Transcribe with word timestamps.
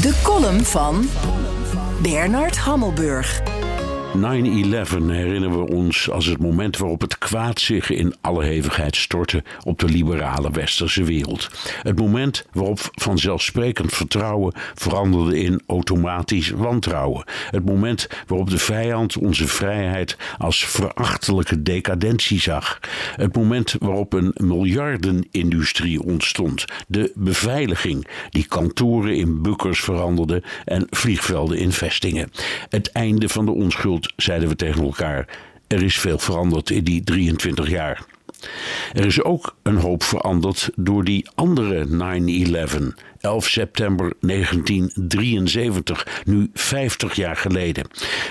De 0.00 0.20
column 0.22 0.64
van 0.64 1.10
Bernard 2.02 2.56
Hammelburg. 2.56 3.42
9-11 4.16 4.20
herinneren 5.06 5.58
we 5.58 5.72
ons 5.72 6.10
als 6.10 6.26
het 6.26 6.38
moment 6.38 6.76
waarop 6.76 7.00
het 7.00 7.18
kwaad 7.18 7.60
zich 7.60 7.90
in 7.90 8.14
alle 8.20 8.44
hevigheid 8.44 8.96
stortte 8.96 9.42
op 9.64 9.78
de 9.78 9.86
liberale 9.86 10.50
westerse 10.50 11.02
wereld. 11.02 11.50
Het 11.82 11.98
moment 11.98 12.46
waarop 12.52 12.78
vanzelfsprekend 12.90 13.92
vertrouwen 13.92 14.52
veranderde 14.74 15.40
in 15.42 15.62
automatisch 15.66 16.50
wantrouwen. 16.50 17.24
Het 17.50 17.64
moment 17.64 18.08
waarop 18.26 18.50
de 18.50 18.58
vijand 18.58 19.16
onze 19.16 19.46
vrijheid 19.46 20.16
als 20.38 20.64
verachtelijke 20.66 21.62
decadentie 21.62 22.40
zag. 22.40 22.80
Het 23.16 23.36
moment 23.36 23.76
waarop 23.78 24.12
een 24.12 24.34
miljardenindustrie 24.36 26.02
ontstond. 26.02 26.64
De 26.88 27.12
beveiliging 27.14 28.06
die 28.30 28.46
kantoren 28.46 29.16
in 29.16 29.42
bukkers 29.42 29.80
veranderde 29.80 30.42
en 30.64 30.86
vliegvelden 30.90 31.58
in 31.58 31.72
vestingen. 31.72 32.30
Het 32.68 32.92
einde 32.92 33.28
van 33.28 33.44
de 33.44 33.52
onschuld 33.52 33.99
zeiden 34.16 34.48
we 34.48 34.56
tegen 34.56 34.82
elkaar. 34.82 35.28
Er 35.66 35.82
is 35.82 35.98
veel 35.98 36.18
veranderd 36.18 36.70
in 36.70 36.84
die 36.84 37.02
23 37.02 37.68
jaar. 37.68 38.04
Er 38.92 39.06
is 39.06 39.22
ook 39.22 39.56
een 39.62 39.76
hoop 39.76 40.02
veranderd 40.02 40.70
door 40.76 41.04
die 41.04 41.28
andere 41.34 41.86
9-11. 41.86 41.90
11 43.20 43.46
september 43.46 44.12
1973, 44.20 46.22
nu 46.24 46.50
50 46.54 47.14
jaar 47.14 47.36
geleden. 47.36 47.86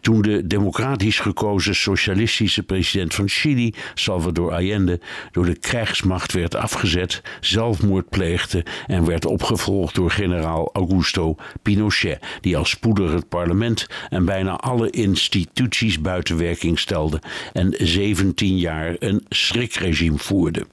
Toen 0.00 0.22
de 0.22 0.46
democratisch 0.46 1.18
gekozen 1.18 1.74
socialistische 1.74 2.62
president 2.62 3.14
van 3.14 3.28
Chili, 3.28 3.74
Salvador 3.94 4.52
Allende, 4.52 5.00
door 5.32 5.44
de 5.44 5.58
krijgsmacht 5.58 6.32
werd 6.32 6.54
afgezet, 6.54 7.22
zelfmoord 7.40 8.08
pleegde 8.08 8.64
en 8.86 9.06
werd 9.06 9.26
opgevolgd 9.26 9.94
door 9.94 10.10
generaal 10.10 10.70
Augusto 10.72 11.36
Pinochet, 11.62 12.24
die 12.40 12.56
al 12.56 12.64
spoedig 12.64 13.12
het 13.12 13.28
parlement 13.28 13.86
en 14.10 14.24
bijna 14.24 14.56
alle 14.56 14.90
instituties 14.90 16.00
buiten 16.00 16.36
werking 16.36 16.78
stelde 16.78 17.20
en 17.52 17.74
17 17.78 18.58
jaar 18.58 18.96
een 18.98 19.24
schrikregime 19.28 19.92
voerde. 20.16 20.66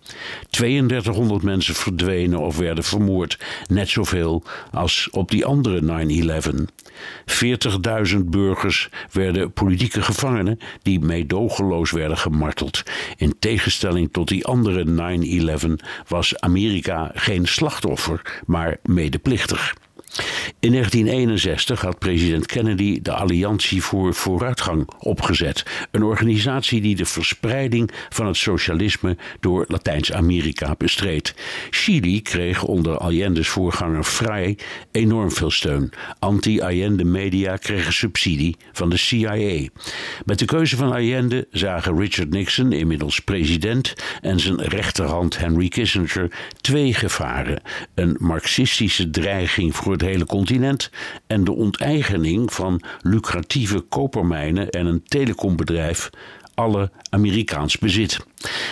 3200 0.49 1.43
mensen 1.43 1.75
verdwenen 1.75 2.39
of 2.39 2.57
werden 2.57 2.83
vermoord, 2.83 3.39
net 3.67 3.89
zo 3.89 4.01
zoveel 4.01 4.43
als 4.71 5.07
op 5.11 5.31
die 5.31 5.45
andere 5.45 5.81
9-11. 5.81 6.65
40.000 8.13 8.17
burgers 8.25 8.89
werden 9.11 9.53
politieke 9.53 10.01
gevangenen 10.01 10.59
die 10.81 10.99
meedogenloos 10.99 11.91
werden 11.91 12.17
gemarteld. 12.17 12.83
In 13.17 13.35
tegenstelling 13.39 14.09
tot 14.11 14.27
die 14.27 14.45
andere 14.45 14.85
9-11 15.57 15.67
was 16.07 16.39
Amerika 16.39 17.11
geen 17.13 17.47
slachtoffer, 17.47 18.21
maar 18.45 18.77
medeplichtig. 18.83 19.73
In 20.59 20.71
1961 20.71 21.81
had 21.81 21.99
president 21.99 22.45
Kennedy 22.45 22.99
de 23.01 23.11
Alliantie 23.11 23.83
voor 23.83 24.13
Vooruitgang 24.13 24.89
opgezet, 24.99 25.65
een 25.91 26.03
organisatie 26.03 26.81
die 26.81 26.95
de 26.95 27.05
verspreiding 27.05 27.91
van 28.09 28.27
het 28.27 28.37
socialisme 28.37 29.17
door 29.39 29.65
Latijns-Amerika 29.67 30.75
bestreed. 30.77 31.35
Chili 31.69 32.21
kreeg 32.21 32.63
onder 32.63 32.97
Allende's 32.97 33.47
voorganger 33.47 34.03
Frei 34.03 34.55
enorm 34.91 35.31
veel 35.31 35.51
steun. 35.51 35.91
Anti-Allende 36.19 37.03
media 37.03 37.57
kregen 37.57 37.93
subsidie 37.93 38.57
van 38.71 38.89
de 38.89 38.97
CIA. 38.97 39.67
Met 40.25 40.39
de 40.39 40.45
keuze 40.45 40.75
van 40.75 40.91
Allende 40.91 41.47
zagen 41.51 41.97
Richard 41.97 42.29
Nixon, 42.29 42.71
inmiddels 42.71 43.19
president, 43.19 43.93
en 44.21 44.39
zijn 44.39 44.61
rechterhand 44.61 45.37
Henry 45.37 45.67
Kissinger 45.67 46.31
twee 46.61 46.93
gevaren: 46.93 47.61
een 47.95 48.15
marxistische 48.19 49.09
dreiging 49.09 49.75
voor 49.75 49.91
het 49.91 50.01
hele 50.01 50.25
continent 50.31 50.89
en 51.27 51.43
de 51.43 51.51
onteigening 51.51 52.53
van 52.53 52.81
lucratieve 53.01 53.79
kopermijnen 53.79 54.69
en 54.69 54.85
een 54.85 55.03
telecombedrijf 55.03 56.09
alle 56.61 56.91
Amerikaans 57.09 57.77
bezit. 57.77 58.19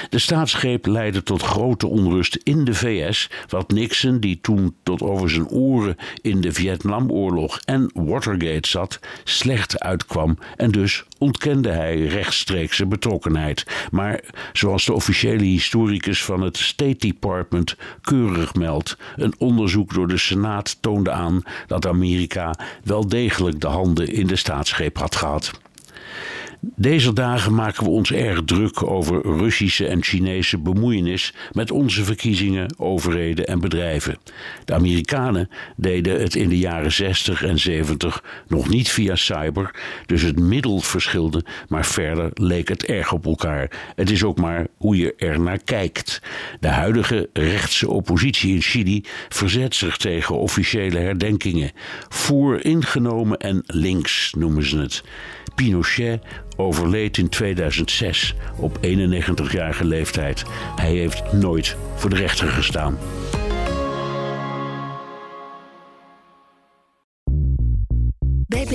De 0.10 0.20
staatsgreep 0.20 0.86
leidde 0.86 1.24
tot 1.24 1.42
grote 1.42 1.88
onrust 1.88 2.36
in 2.44 2.64
de 2.64 2.74
VS, 2.74 3.30
wat 3.48 3.72
Nixon, 3.72 4.20
die 4.20 4.40
toen 4.42 4.76
tot 4.84 5.02
over 5.02 5.30
zijn 5.30 5.48
oren 5.48 5.96
in 6.22 6.42
de 6.42 6.52
Vietnamoorlog 6.52 7.60
en 7.66 7.92
Watergate 7.94 8.70
zat, 8.70 9.00
slecht 9.24 9.80
uitkwam 9.80 10.38
en 10.56 10.72
dus 10.72 11.04
ontkende 11.18 11.70
hij 11.70 12.06
rechtstreekse 12.06 12.86
betrokkenheid. 12.86 13.66
Maar 13.92 14.22
zoals 14.54 14.86
de 14.86 14.94
officiële 14.94 15.44
historicus 15.44 16.24
van 16.24 16.42
het 16.42 16.58
State 16.58 16.98
Department 16.98 17.76
keurig 18.02 18.54
meldt, 18.54 18.98
een 19.16 19.34
onderzoek 19.38 19.94
door 19.94 20.08
de 20.08 20.18
Senaat 20.18 20.78
toonde 20.82 21.12
aan 21.12 21.44
dat 21.68 21.88
Amerika 21.88 22.56
wel 22.84 23.08
degelijk 23.08 23.62
de 23.62 23.68
handen 23.68 24.08
in 24.08 24.28
de 24.28 24.36
staatsgreep 24.36 24.98
had 24.98 25.16
gehad. 25.16 25.52
Deze 26.62 27.14
dagen 27.14 27.54
maken 27.54 27.84
we 27.84 27.90
ons 27.90 28.12
erg 28.12 28.44
druk 28.46 28.84
over 28.84 29.22
Russische 29.22 29.88
en 29.88 30.04
Chinese 30.04 30.58
bemoeienis 30.58 31.34
met 31.52 31.72
onze 31.72 32.04
verkiezingen, 32.04 32.74
overheden 32.78 33.48
en 33.48 33.60
bedrijven. 33.60 34.18
De 34.66 34.74
Amerikanen 34.74 35.50
deden 35.76 36.22
het 36.22 36.36
in 36.36 36.50
de 36.50 36.58
jaren 36.58 36.92
60 36.92 37.44
en 37.44 37.60
70 37.60 38.24
nog 38.48 38.70
niet 38.70 38.90
via 38.90 39.16
cyber, 39.16 39.76
dus 40.06 40.22
het 40.22 40.40
middel 40.40 40.80
verschilde, 40.80 41.44
maar 41.68 41.86
verder 41.86 42.30
leek 42.34 42.68
het 42.68 42.86
erg 42.86 43.12
op 43.12 43.26
elkaar. 43.26 43.72
Het 43.96 44.10
is 44.10 44.24
ook 44.24 44.38
maar 44.38 44.68
hoe 44.78 44.98
je 44.98 45.14
er 45.18 45.40
naar 45.40 45.60
kijkt. 45.64 46.22
De 46.60 46.68
huidige 46.68 47.30
rechtse 47.34 47.90
oppositie 47.90 48.54
in 48.54 48.62
Chili 48.62 49.04
verzet 49.30 49.76
zich 49.76 49.98
tegen 49.98 50.38
officiële 50.38 51.00
herdenkingen. 51.00 51.72
Voor 52.10 52.62
ingenomen 52.62 53.38
en 53.38 53.64
links 53.66 54.34
noemen 54.38 54.64
ze 54.64 54.78
het. 54.78 55.04
Pinochet 55.56 56.24
overleed 56.60 57.18
in 57.18 57.30
2006 57.30 58.36
op 58.56 58.78
91-jarige 58.82 59.86
leeftijd. 59.86 60.44
Hij 60.76 60.92
heeft 60.92 61.34
nooit 61.34 61.76
voor 61.96 62.10
de 62.10 62.16
rechter 62.16 62.48
gestaan. 62.48 62.98